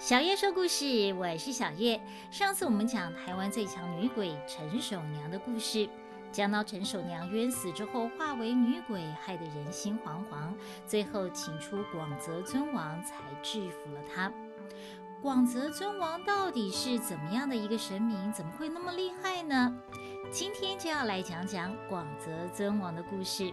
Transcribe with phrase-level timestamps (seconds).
[0.00, 2.00] 小叶说故事，我是小叶。
[2.30, 5.86] 上次我们讲台湾最强女鬼陈守娘的故事，
[6.32, 10.54] 讲到陈守娘冤死之后化为女鬼，害得人心惶惶，
[10.86, 14.32] 最后请出广泽尊王才制服了她。
[15.20, 18.32] 广泽尊王到底是怎么样的一个神明？
[18.32, 19.76] 怎么会那么厉害呢？
[20.32, 23.52] 今天就要来讲讲广泽尊王的故事。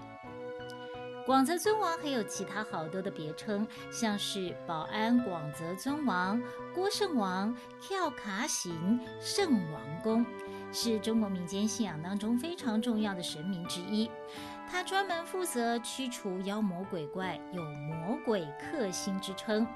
[1.28, 6.42] 广泽尊王还有其他好多的别称，像是保安广泽尊王、
[6.74, 10.26] 郭圣王、跳卡行圣王公，
[10.72, 14.10] 是中国民间信仰当中非常重要的神明之一。
[14.72, 19.68] 他专门负责驱除妖魔鬼怪，有魔鬼克星之称。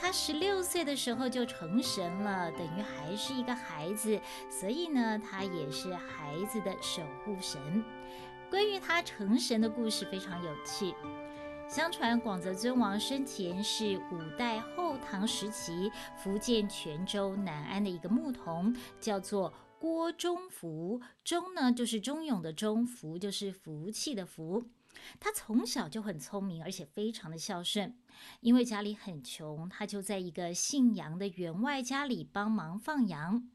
[0.00, 4.20] 他十六岁的时候就成神了，等于还是一个孩子，
[4.50, 7.84] 所以呢，他也是孩子的守护神。
[8.50, 10.94] 关于他成神的故事非常有趣。
[11.68, 21.00] 相传广泽尊王生前是五代后唐时期福建泉州南安的一个牧童，叫做郭忠福。
[21.22, 24.64] 忠呢就是忠勇的忠，福就是福气的福。
[25.20, 27.94] 他从小就很聪明，而且非常的孝顺。
[28.40, 33.46] 因为家里很穷，他就在一个姓杨的员外家里帮忙放羊。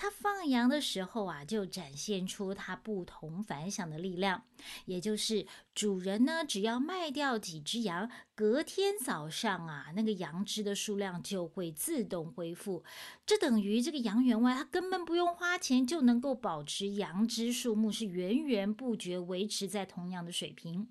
[0.00, 4.42] 他放羊的时候啊，就展现出他不同凡响的力量，
[4.86, 12.82] 也就是主人呢，只要卖掉几只羊，隔天早上啊，那个羊只的数量就会自动恢复。
[13.26, 20.88] 这等于这个羊员外他根本不用花钱就能够保持羊只数目是源源不绝，维持在同样的水平。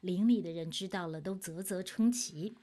[0.00, 2.56] 邻里的人知道了，都啧啧称奇。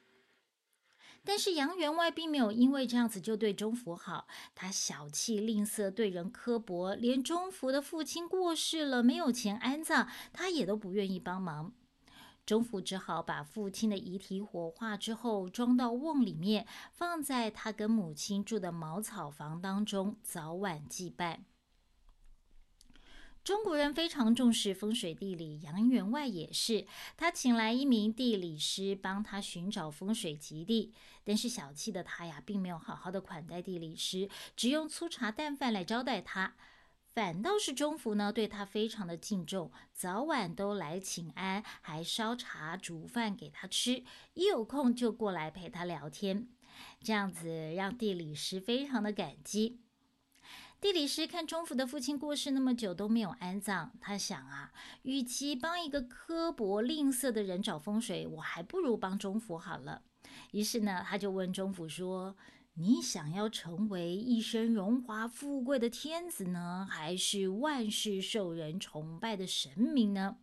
[1.25, 11.73] 但是杨员外并没有因为这样子就对钟福好，他小气吝啬，对人刻薄，连钟福的父亲过世了，没有钱安葬，他也都不愿意帮忙。
[12.45, 21.43] 钟福只好把父亲的遗体火化之后，装到瓮里面，放在他跟母亲住的茅草房当中，早晚祭拜。
[23.45, 26.87] 中国人非常重视风水地理，杨员外也是。
[27.15, 30.91] 他请来一名地理师帮他寻找风水吉地，
[31.23, 36.55] 但是小气的他呀，并没有好好的款待地理师，只用粗茶淡饭来招待他。
[37.13, 44.03] 反倒是钟福呢，对他非常的敬重，早晚都来请安，还烧茶煮饭给他吃，
[44.33, 46.47] 一有空就过来陪他聊天，
[46.99, 49.81] 这样子让地理师非常的感激。
[50.85, 60.03] 地理师看钟福的父亲过世那么久都没有安葬，他想啊，与其帮一个刻薄吝啬的人找风水，我还不如帮钟福好了。
[60.51, 62.35] 于是呢，他就问钟福说
[62.77, 70.37] ：“你想要成为一生荣华富贵的天子呢，还是万世受人崇拜的神明呢？”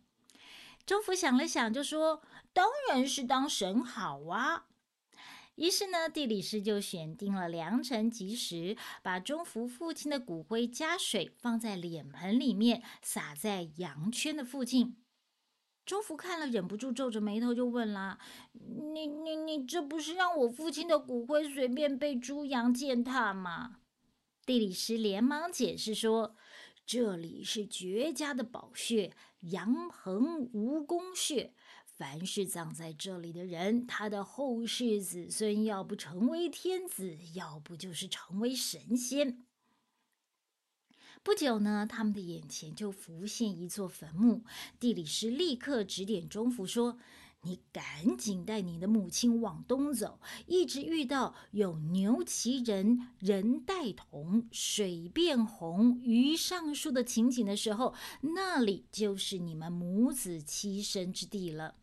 [0.85, 2.21] 钟福想了想，就说
[2.51, 4.65] ：“当然是当神好啊。”
[5.55, 14.97] 于是呢，地理师就选定了良辰吉时，把钟福父亲的骨灰加水放在脸盆里面，撒在羊圈的附近。
[15.85, 18.17] 钟福看了，忍不住皱着眉头就问啦
[18.93, 23.79] ：“你、你、你这不是让我父亲的骨灰随便被猪羊践踏吗？”
[24.45, 26.35] 地理师连忙解释说
[26.85, 29.13] ：“这里是绝佳的宝穴——
[29.51, 31.53] 羊横蜈蚣穴。”
[32.03, 39.45] 凡是葬在这里的人，他的后世子孙要不成为天子，要不就是成为神仙。
[41.23, 44.43] 不久呢，他们的眼前就浮现一座坟墓。
[44.81, 46.97] 地理师立刻指点钟福说
[47.43, 57.95] ：“你赶紧带你的母亲往东走，一直遇到有牛骑人、人带铜、水变红、鱼上树的情景的时候，
[58.35, 61.75] 那里就是你们母子栖身之地了。”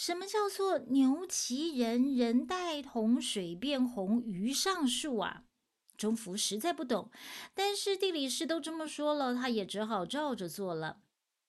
[0.00, 5.44] 什么叫做牛骑人，人带铜，水变红，鱼上树啊？
[5.98, 7.10] 钟福实在不懂，
[7.52, 11.02] 但是地理师都这么说了，他也只好照着做了。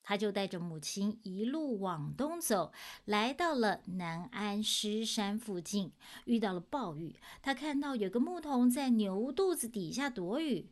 [0.03, 2.73] 他就带着母亲一路往东走，
[3.05, 5.93] 来到了南安狮山附近，
[6.25, 7.15] 遇到了暴雨。
[7.41, 10.69] 他看到有个牧童在牛肚子底下躲雨，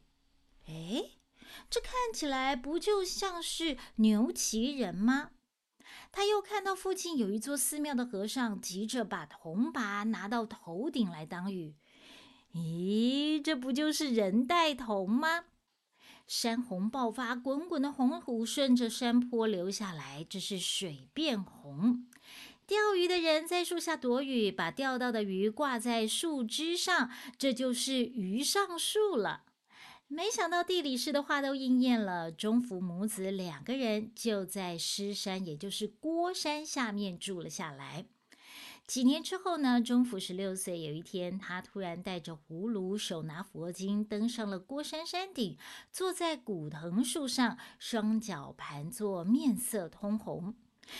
[0.68, 1.12] 哎，
[1.70, 5.32] 这看起来不就像是牛骑人吗？
[6.12, 11.76] 他又看到附近有一座寺庙的和尚急着把铜拔拿到头顶来当雨，
[12.54, 15.46] 咦，这不就是人带铜吗？
[16.28, 22.06] 山洪爆发，滚滚的洪湖顺着山坡流下来，这是水变红。
[22.68, 29.46] 钓鱼的人在树下躲雨，把钓到的鱼挂在树枝上，这就是鱼上树了。
[30.12, 38.08] 没想到地理师的话都应验了，钟福母子两个人就在狮山，也就是郭山下面住了下来。
[38.88, 45.56] 几年之后呢，中福十六岁，有一天，他突然带着葫芦，手拿佛经，登上了郭山山顶，
[45.92, 50.56] 坐在古藤树上，双脚盘坐，面色通红。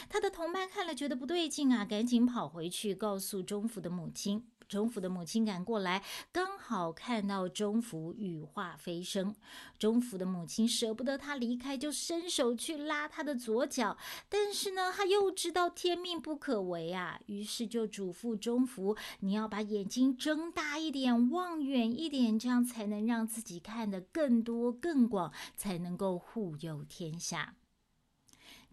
[0.08, 4.46] 他的同伴看了，觉得不对劲啊，赶紧跑回去告诉中福的母亲。
[4.70, 9.36] 中福的母亲赶过来，刚好看到中福羽化飞升。
[9.80, 13.98] 中福的母亲舍不得他离开，就伸手去拉他的左脚，
[14.30, 27.56] 但是呢，他又知道天命不可违啊，于是就嘱咐中福：“你要把眼睛睁大一点，望远一点，这样才能让自己看得更多更广，才能够护佑天下。”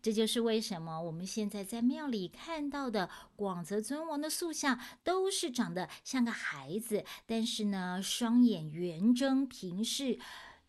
[0.03, 10.19] 这就是为什么我们现在在庙里看到的广泽尊王的塑像，都是长得像个孩子，但是呢，双眼圆睁平视，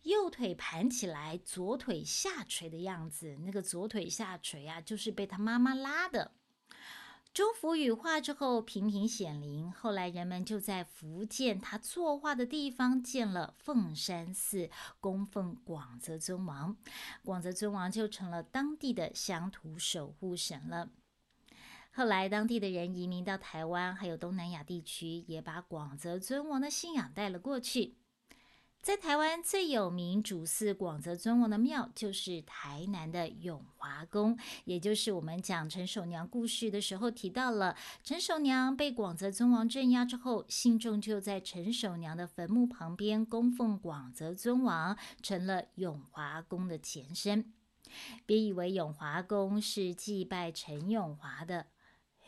[0.02, 3.36] 右腿盘起来，左腿下垂的样子。
[3.44, 6.32] 那个左腿下垂啊，就是被他妈妈拉的。
[7.38, 14.68] 中福羽化之后频频显灵，后来人们就在福建他作画的地方建了凤山寺，
[14.98, 16.76] 供奉广泽尊王，
[17.22, 20.90] 广泽尊王就成了当地的乡土守护神了。
[21.92, 27.94] 后来当地的人移民到台湾，还有东南亚地区，也把广泽尊王的信仰带了过去。
[28.80, 37.76] 在台湾最有名主祀广泽尊王的庙，就是台南的永华宫，也就是我们讲陈守娘故事的时候提到了。
[38.02, 47.52] 陈守娘被广泽尊王镇压之后，信众就在陈守娘的坟墓旁边供奉广泽尊王，成了永华宫的前身。
[48.24, 51.66] 别以为永华宫是祭拜陈永华的，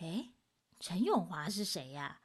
[0.00, 0.31] 诶，
[0.79, 2.20] 陈永华是谁呀？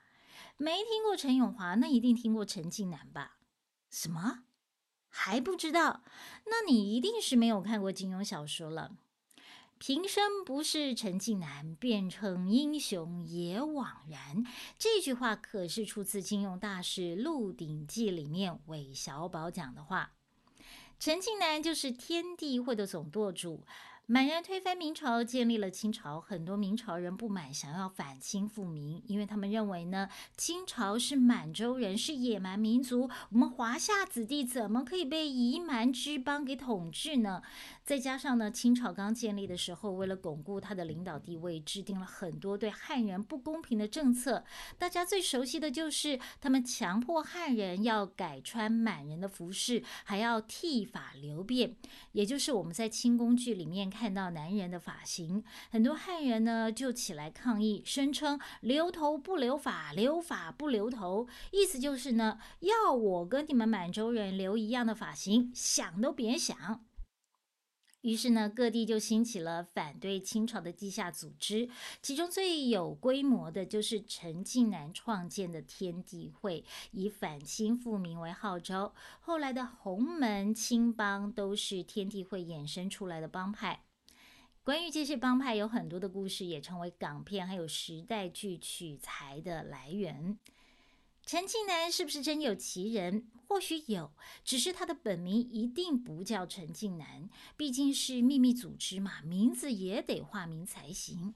[0.58, 3.35] 没听过陈永华，那一定听过陈近南吧？
[3.96, 4.40] 什么
[5.08, 6.04] 还不知道？
[6.48, 8.92] 那你一定是没有看过金庸小说了。
[9.78, 14.44] 平生不是陈近南，变成英雄也枉然。
[14.78, 20.12] 这句话可是出自金庸大师《鹿鼎记》里面韦小宝讲的话。
[21.00, 23.66] 陈近南就是天地会的总舵主。
[24.08, 26.22] 满人推翻明朝，建立了清朝。
[26.22, 30.08] 很多明朝人不满，想要反清复明，因为他们认为呢，
[30.38, 37.42] 清朝是满洲人，是野蛮民族，我们华夏子弟怎么可以被夷蛮之邦给统治呢？
[37.86, 44.44] 再加上呢，清朝刚建立的时候，为了巩固他的领导地位，制定了很多对汉人不公平的政策。
[44.80, 51.76] 大家最熟悉的就是他们强迫汉人要改穿满人的服饰，还要剃发留辫，
[52.14, 55.44] 也就是我们在清宫剧里面看到男人的发型。
[55.70, 66.84] 很多汉人呢就起来抗议，声称留头不留发，留发不留头，意思就是呢，要我跟你们满洲人留一样的发型，想都别想。
[68.06, 71.68] 于是呢，各地就兴起了反对清朝的地下组织，
[72.04, 78.94] 其中最有规模的就是陈近南创建的天地会，以反清复明为号召。
[79.20, 83.82] 后来的洪门、青帮都是天地会衍生出来的帮派。
[84.64, 90.38] 关于这些帮派，有很多的故事，也成为港片还有时代剧取材的来源。
[91.26, 93.26] 陈近南是不是真有其人？
[93.48, 94.12] 或许有，
[94.44, 97.28] 只是他的本名一定不叫陈近南，
[97.58, 101.34] 毕竟是秘密组织嘛，名字也得化名才行。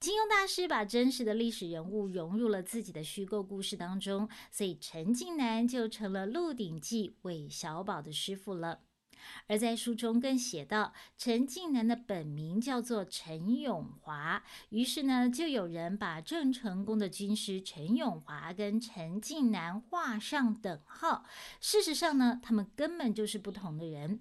[0.00, 8.80] 金庸大师把真实的历史人物融入了自己的虚构故事当中，所以陈近南就成了《鹿鼎记》韦小宝的师傅了。
[9.46, 21.24] 而在书中更写到，陈近南的本名叫做陈永华，于是呢，就有人把郑成功的军师陈永华跟陈近南画上等号。
[21.60, 24.20] 事实上呢，他们根本就是不同的人。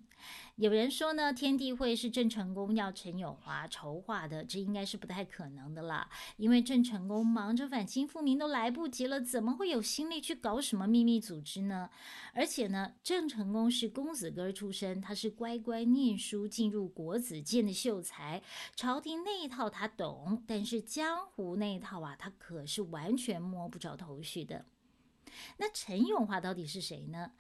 [0.56, 6.10] 有人说呢，天地会是郑成功要陈永华筹划的，这应该是不太可能的啦。
[6.38, 11.90] 因为郑成功忙着反清复明都来不及了，怎么会有心力去搞什么秘密组织呢？
[12.34, 18.42] 而且呢，郑成功是公子哥出身，他是乖乖念书进入国子监的秀才，
[18.78, 24.66] 朝廷那一套他懂，但是江湖那一套啊，他可是完全摸不着头绪的。
[25.58, 27.32] 那陈永华到底是谁呢？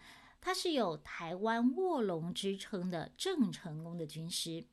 [0.45, 4.63] 他是有台湾卧龙之称的郑成功的军师。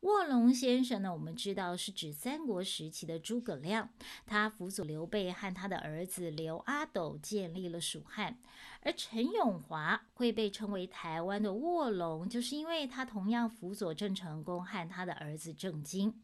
[0.00, 3.90] 卧龙先生呢，我们知道是指三国时期的诸葛亮，
[4.24, 8.38] 他辅佐刘备和他的儿子刘阿斗建立了蜀汉。
[8.80, 16.22] 而陈永华会被称为台湾的卧龙，就是因为他同样辅佐郑成功和他的儿子郑经。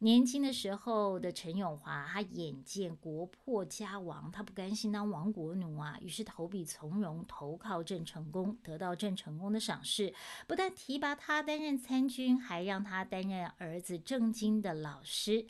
[0.00, 10.12] 年轻的时候的陈永华，他眼见国破家亡，他不甘心当亡国奴啊，于是投笔从戎，投靠郑成功，得到郑成功的赏识，
[10.46, 15.46] 不但提拔他担任参军，还让他担任儿子郑经的老师。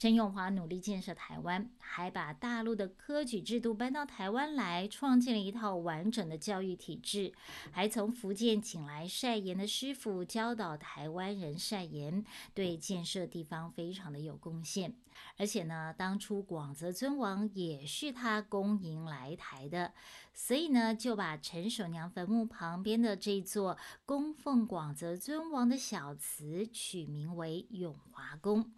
[0.00, 7.34] 陈永华努力建设台湾，还把大陆的科举制度搬到台湾来，创建了一套完整的教育体制，
[7.70, 14.94] 还从福建请来晒盐的师傅教导台湾人晒盐，对建设地方非常的有贡献。
[15.36, 19.92] 而且呢，当初广泽尊王也是他恭迎来台的，
[20.32, 23.76] 所以呢，就把陈守娘坟墓旁边的这座
[24.06, 28.72] 供奉广泽尊王的小祠取名为永华宫。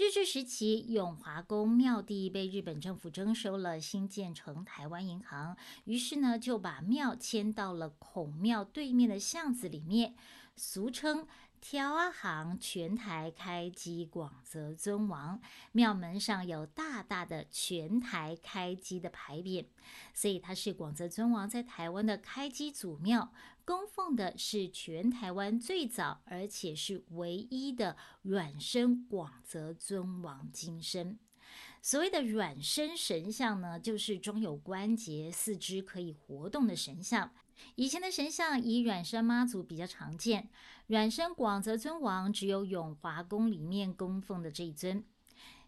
[0.00, 5.54] 日治时期，永华宫庙地被日本政府征收了，新建成台湾银行。
[5.84, 10.14] 于是呢，就把庙迁到了孔庙对面的巷子里面，
[10.56, 11.26] 俗称。
[11.60, 15.40] 挑阿行全台开基广泽尊王
[15.72, 19.66] 庙门上有大大的全台开基的牌匾，
[20.14, 23.32] 所以它是广泽尊王在台湾的开基祖庙，
[23.64, 31.18] 供奉的是全台湾最早而且是唯一的软身广泽尊王金身。
[31.82, 37.30] 所谓的软身神像呢，就是装有关节、四肢可以活动的神像。
[37.74, 40.48] 以前的神像以软身妈祖比较常见。
[40.86, 45.04] 软身广泽尊王只有永华宫里面供奉的这一尊。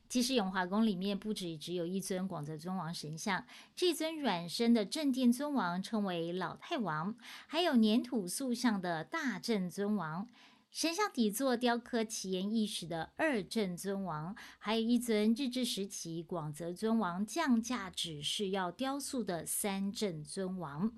[0.08, 10.28] 其实永华宫里面不止只有一尊广泽尊王神像，这尊软身的正殿尊王称为老太王，还有粘土塑像的大正尊王，
[10.70, 20.92] 神像底座雕刻奇岩异石的二正尊王，还有一尊日治时期广泽尊王降价指示要雕塑的三正尊王。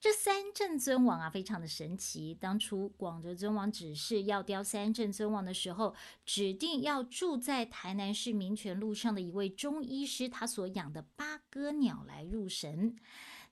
[0.00, 2.32] 这三镇尊王啊，非常的神奇。
[2.32, 5.92] 当初广泽尊王指示要雕三镇尊王的时候，
[6.24, 12.94] 指定要住在台南市民权路上的一位中医师他所养的八哥鸟来入神。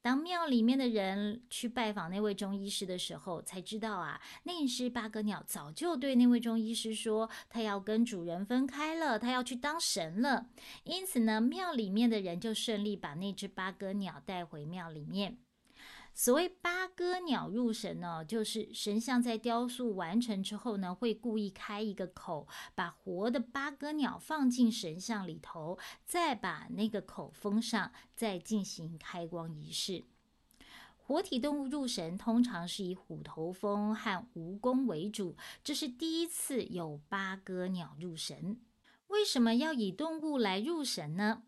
[0.00, 10.46] 当庙里面的人去拜访那位中医师的时候，才知道啊，那只八哥鸟早就对那位中医师说，他要跟主人分开了，他要去当神了。
[10.84, 15.38] 因此呢，庙里面的人就顺利把那只八哥鸟带回庙里面。
[16.18, 30.04] 所谓八哥鸟入神呢，就是神像在雕塑完成之后呢，会故意开一个口，把活的八哥鸟放进神像里头，再把那个口封上，再进行开光仪式。
[30.96, 38.58] 活体动物入神通常是以虎头蜂和蜈蚣为主，这是第一次有八哥鸟入神。
[39.08, 41.42] 为什么要以动物来入神呢？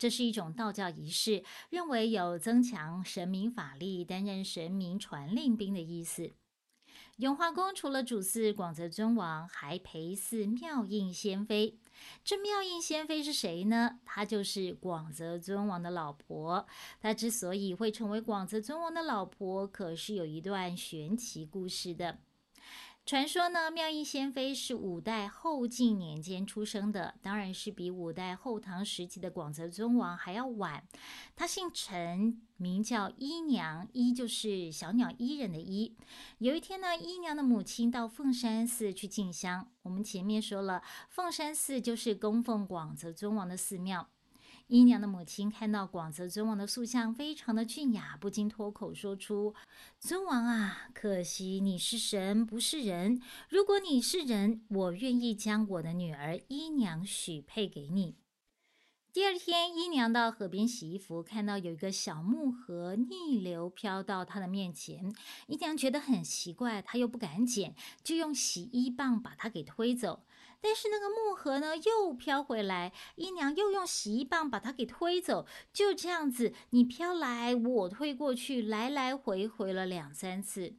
[0.00, 6.32] 这是一种道教仪式，认为有增强神明法力、担任神明传令兵的意思。
[7.18, 11.78] 永化宫除了主祀广泽尊王，还陪祀妙应仙妃。
[12.24, 14.00] 这妙应仙妃是谁呢？
[14.06, 16.66] 她就是广泽尊王的老婆。
[16.98, 22.20] 她之所以会成为广泽尊王的老婆，可是有一段玄奇故事的。
[23.06, 30.84] 传说呢，妙音仙妃是五代后晋年间出生的，当然是比五代后唐时期的广泽尊王还要晚。
[31.34, 35.96] 她姓陈，名叫姨娘，姨就是小鸟依人的依。
[36.38, 39.68] 有一天呢，姨娘的母亲到凤山寺去进香。
[39.82, 44.08] 我们前面说了，凤山寺就是供奉广泽尊王的寺庙。
[44.70, 49.52] 姨娘的母亲看到广泽尊王的塑像非常的俊雅，不禁脱口说出
[49.98, 53.20] ：“尊王啊，可惜你是神，不是人。
[53.48, 58.14] 如果你是人，我愿意将我的女儿姨娘许配给你。”
[59.12, 65.12] 第二天，姨娘到河边洗衣服，看到有一个小木盒逆流飘到她的面前，
[65.48, 67.74] 姨娘觉得很奇怪，她又不敢捡，
[68.04, 70.22] 就用洗衣棒把它给推走。
[70.60, 80.76] 但是那个木盒呢，又飘回来，姨娘又用洗衣棒把它给推走，就这样子，你飘来我推过去，来来回回了两三次。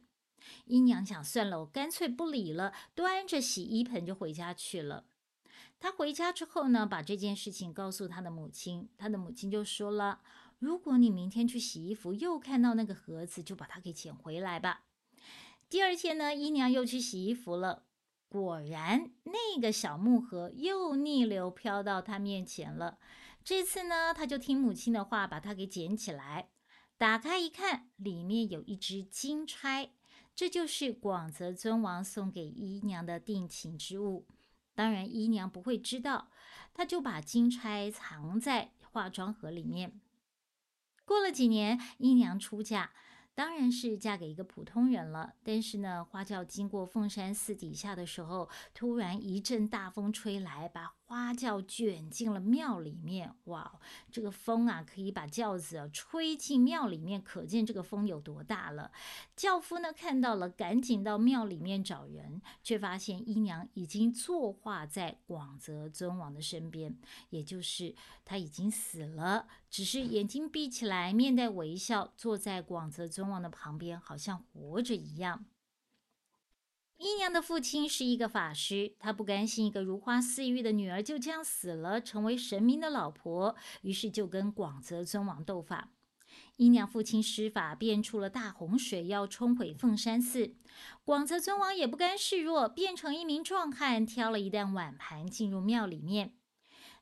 [0.66, 5.04] 姨娘想算了，我干脆不理了，端着洗衣盆就回家去了。
[5.80, 10.20] 她回家之后呢，把这件事情告诉她的母亲，她的母亲就说了
[10.60, 14.84] ：“如果你明天去洗衣服，又看到那个盒子，就把它给捡回来吧。”
[15.68, 17.84] 第二天呢，姨娘又去洗衣服了。
[18.32, 22.96] 果然，那个小木盒又逆流飘到他面前了。
[23.44, 26.48] 这次呢，他就听母亲的话，把它给捡起来，
[26.96, 29.90] 打开一看，里面有一只金钗，
[30.34, 34.26] 这就是广泽尊王送给姨娘的定情之物。
[34.74, 36.30] 当然，姨娘不会知道，
[36.72, 40.00] 他就把金钗藏在化妆盒里面。
[41.04, 42.92] 过了几年，姨娘出嫁。
[43.34, 45.34] 当然是嫁给一个普通人了。
[45.42, 53.34] 但是呢，花轿经过凤山寺底下的时候，突然一阵大风吹来，把花轿卷进了庙里面。
[53.44, 53.78] 哇，
[54.10, 58.90] 这个风啊，可以把轿子啊吹进庙里面，可见这个风有多大了。
[59.36, 66.96] 轿夫呢看到了，赶紧到庙里面找人，却发现姨娘已经坐化在广泽尊王的身边，
[67.28, 75.44] 也就是他已经死了，只是眼睛闭起来，面带微笑，坐在广泽尊王的旁边，好像活着一样。
[77.02, 85.90] 姨娘的父亲是一个法师，他不甘心一个如花似玉的女儿就这样死了，成为神明的老婆，于是就跟广泽尊王斗法。
[86.58, 90.54] 姨娘父亲施法变出了大洪水，要冲毁凤山寺。
[91.04, 96.36] 广泽尊王也不甘示弱，变成一名壮汉，挑了一担碗盘进入庙里面。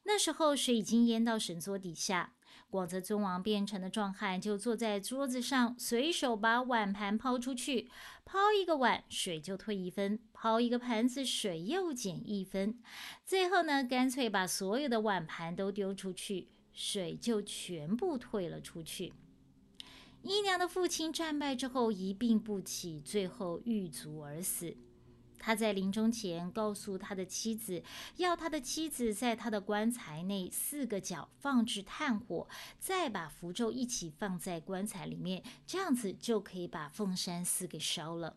[0.04, 2.32] 那时候水已经淹到神桌底下。
[2.70, 7.90] 广泽尊王变成的壮汉就坐在桌子上，随手把碗盘抛出去，
[8.24, 12.78] 抛一个碗水就退一分，抛一个盘子水又减一分，
[13.24, 19.12] 最后呢，干脆把所有的碗盘都丢出去，水就全部退了出去。
[20.22, 24.76] 姨娘的父亲战败之后一病不起，最后遇卒而死。
[25.40, 27.82] 他在临终前告诉他的妻子，
[28.18, 32.46] 要他的妻子在他的棺材内四个角放置炭火，
[32.78, 38.36] 再把符咒一起放在棺材里面，这样子就可以把凤山寺给烧了。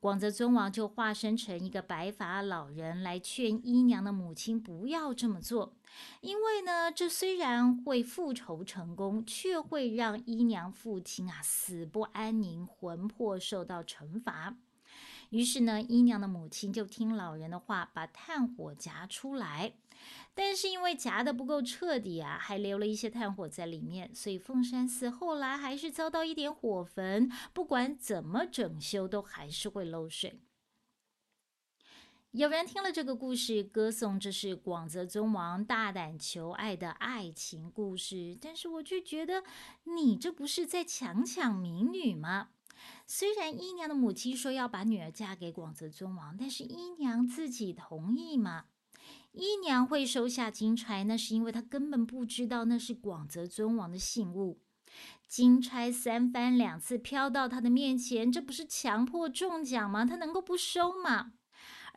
[0.00, 5.74] 广泽尊王就化身成一个白发老人来劝姨娘的母亲不要这么做，
[6.20, 14.56] 因为呢，这虽然会复仇成功，却会让姨娘父亲啊死不安宁，魂魄受到惩罚。
[15.30, 19.74] 于是呢，姨娘的母亲就听老人的话，把炭火夹出来。
[20.34, 27.28] 但是因为夹的不够彻底啊，还留了一些炭火在里面，所以凤山寺后来还是遭到一点火焚。
[27.52, 30.40] 不管怎么整修，都还是会漏水。
[32.30, 39.42] 有人听了这个故事，歌颂这是广泽尊王大胆求爱的爱情故事，但是我却觉得，
[39.84, 42.50] 你这不是在强抢民女吗？
[43.06, 48.66] 虽然姨娘的母亲说要把女儿嫁给广泽尊王，但是姨娘自己同意吗？
[49.32, 54.60] 姨娘会收下金钗，那是因为她根本不知道那是广泽尊王的信物。
[55.26, 60.04] 金钗三番两次飘到她的面前，这不是强迫中奖吗？
[60.04, 61.32] 她能够不收吗？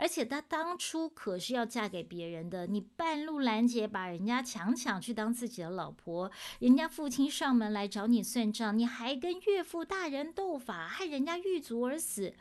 [0.01, 12.33] 而且她当初可是要嫁给别人的，你半路拦截，把人家强抢去当自己的老婆，人家父亲上门来找你算账，你还跟岳父大人斗法，害人家狱卒而死，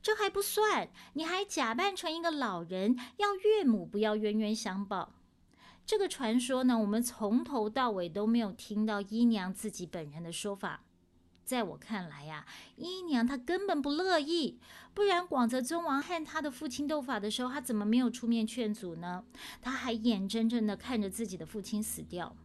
[0.00, 5.12] 这还不算，你还假扮成一个老人，要岳母不要冤冤相报。
[5.84, 10.84] 这个传说呢，我们从头到尾都没有听到姨娘自己本人的说法。
[11.48, 12.44] 在我看来呀，
[12.76, 14.60] 姨娘她根本不乐意，
[14.92, 19.24] 不然广泽尊王和他的父亲斗法的时候，他怎么没有出面劝阻呢？
[19.62, 22.36] 他还眼睁睁的看着自己的父亲死掉，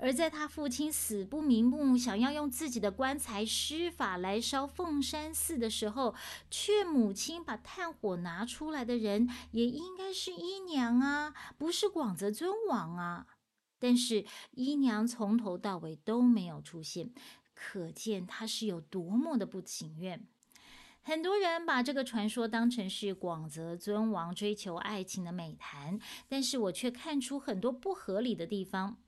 [0.00, 6.14] 而在他父亲死不瞑目，想要用自己的棺材施法来烧凤山寺的时候，
[6.50, 13.26] 劝母亲把炭火拿出来的人，也应该是姨娘啊，不是广泽尊王啊。
[13.80, 17.12] 但是姨娘从头到尾都没有出现。
[17.60, 20.24] 可见他是有多么的不情愿。
[21.02, 28.98] 很多人把这个传说当成是广泽尊王追求爱情的美谈，但是我却看出很多不合理的地方。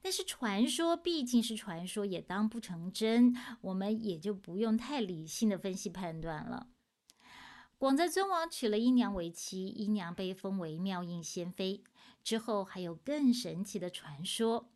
[0.00, 6.68] 但是传说毕竟是传说，也当不成真，我们也就不用太理性的分析判断了。
[7.78, 11.82] 广泽尊王娶了姨娘为妻，姨娘被封为妙音仙妃。
[12.22, 14.68] 之后还有更神奇的传说。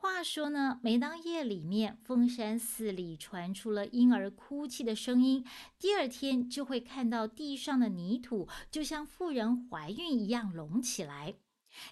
[0.00, 5.44] 话说呢，每当夜里面凤山寺里传出了婴儿哭泣的声音，
[5.78, 11.34] 第二天就会看到地上的泥土就像妇人怀孕一样隆起来。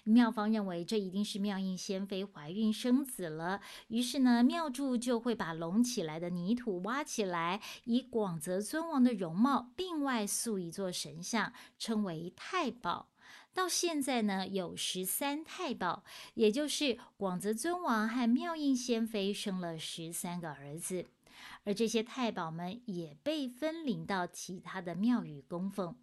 [0.03, 13.09] 妙方认为这一定是妙印仙妃怀孕生子了，于是呢，妙祝就会把隆起来的泥土挖起来，以广泽尊王的容貌，另外塑一座神像，称为太保。
[13.57, 16.03] 到现在呢，有十三太保，
[16.35, 21.07] 也就是广泽尊王和妙音仙妃生了十三个儿子，
[21.63, 25.97] 而这些太保们也被分灵到其他的庙宇供奉。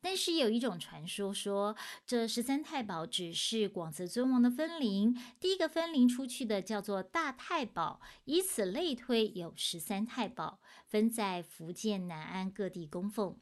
[0.00, 13.38] 但是有一种传说说，这十三太保只是广泽尊王的分灵，第一个分灵出去的叫做大太保，以此类推，有十三太保分在福建、南安各地供奉。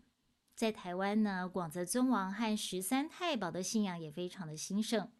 [0.62, 5.10] 在台湾呢，广泽尊王和十三太保的信仰也非常的兴盛。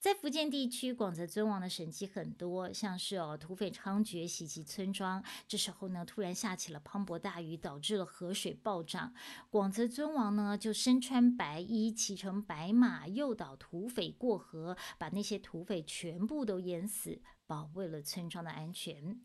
[0.00, 9.14] 在福建地区，广泽尊王的神迹很多，像是哦土匪猖獗袭击村庄，这时候呢突然下起了磅礴大雨，导致了河水暴涨，
[9.50, 19.20] 广泽尊王呢就身穿白衣，骑乘白马，诱导土匪过河，把那些土匪全部都淹死，保卫了村庄的安全。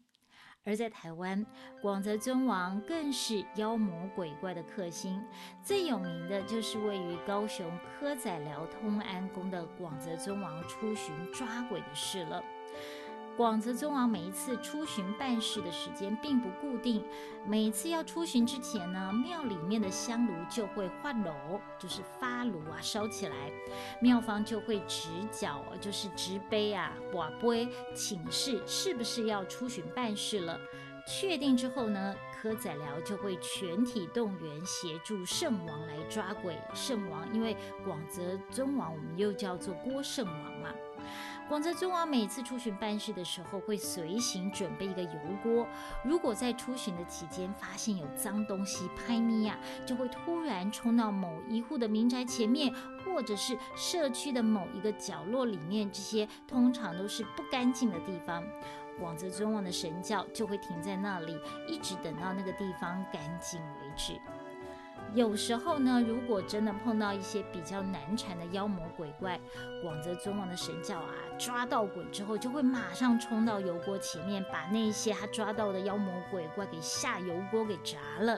[0.66, 1.46] 而在台湾，
[1.80, 5.24] 广泽尊王更是妖魔鬼怪的克星。
[5.64, 12.44] 最有名的就是位于高雄科仔寮通安宫的广泽尊王出巡抓鬼的事了。
[13.38, 17.04] 广泽尊王每一次出巡办事的时间并不固定，
[17.46, 23.52] 每次要出巡之前呢，庙里面的香炉就会化炉，就是发炉啊，烧起来，
[24.00, 30.58] 庙方就会执脚，就是执杯啊，瓦杯请示是不是要出巡办事了。
[31.06, 36.58] 确定之后呢，科仔寮就会全体动员协助圣王来抓鬼。
[36.74, 40.70] 圣王因为广泽尊王，我们又叫做郭圣王嘛。
[41.48, 45.68] 广泽尊王每次出巡办事的时候，会随行准备一个油锅。
[46.04, 49.56] 如果在出巡的期间发现有脏东西拍咪呀，
[49.86, 52.74] 就会突然冲到某一户的民宅前面，
[53.06, 58.44] 或者是社区的某一个角落里面，这些通常都是不干净的地方。
[59.00, 64.20] 广泽尊王的神教就会停在那里，一直等到那个地方干净为止。
[65.14, 69.40] 有时候呢，如果真的碰到一些比较难缠的妖魔鬼怪，
[69.82, 78.38] 广泽尊王的神教啊，抓到鬼之后，就会马上冲到油锅前面，把那些他抓到的妖魔鬼怪给下油锅给炸了。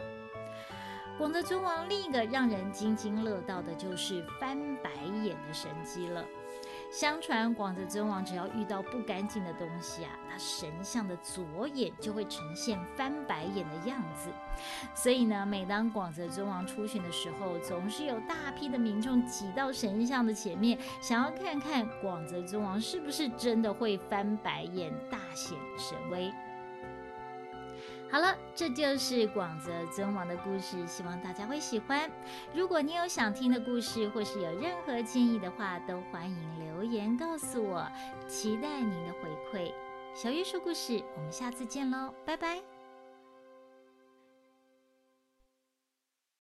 [1.18, 4.92] 广泽尊王另一个让人津津乐道的就是翻白
[5.24, 6.24] 眼的神机了。
[6.90, 14.30] 相传广泽尊王只要遇到不干净的东西啊，他神像的左眼就会呈现翻白眼的样子。
[14.96, 26.34] 所以呢，每当广泽尊王出巡的时候，总是有大批的民众挤到神像的前面，想要看看广泽尊王是不是真的会翻白眼，大显神威。
[28.10, 32.10] 好了，这就是广泽尊王的故事，希望大家会喜欢。
[32.54, 37.86] 如果你有想听的故事，或是有任何建议的话，都欢迎留言告诉我，
[38.28, 39.74] 期待您的回馈。
[40.14, 42.77] 小月说故事，我们下次见喽，拜拜。